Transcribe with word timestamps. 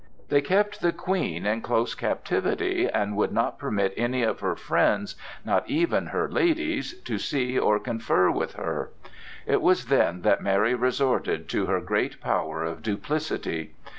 They 0.29 0.41
kept 0.41 0.81
the 0.81 0.91
Queen 0.91 1.45
in 1.45 1.61
close 1.61 1.93
captivity 1.93 2.89
and 2.89 3.15
would 3.15 3.31
not 3.31 3.59
permit 3.59 3.93
any 3.95 4.23
of 4.23 4.39
her 4.39 4.55
friends, 4.55 5.15
not 5.45 5.69
even 5.69 6.07
her 6.07 6.27
ladies, 6.27 6.99
to 7.01 7.19
see 7.19 7.59
or 7.59 7.79
confer 7.79 8.31
with 8.31 8.53
her. 8.53 8.89
It 9.45 9.61
was 9.61 9.85
then 9.85 10.23
that 10.23 10.41
Mary 10.41 10.73
resorted 10.73 11.47
to 11.49 11.67
her 11.67 11.81
great 11.81 12.19
power 12.19 12.63
of 12.63 12.81
duplicity. 12.81 13.75